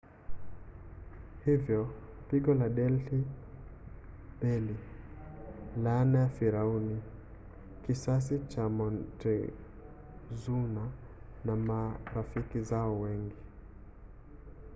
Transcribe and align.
hivyo 1.45 1.87
pigo 2.29 2.53
la 2.53 2.69
delhi 2.69 3.23
belly 4.39 4.75
laana 5.83 6.19
ya 6.19 6.27
firauni 6.29 7.01
kisasi 7.85 8.39
cha 8.49 8.69
montezuma 8.69 10.89
na 11.45 11.55
marafiki 11.55 12.61
zao 12.61 12.99
wengi 13.01 13.35